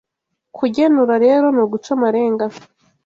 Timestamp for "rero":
1.25-1.45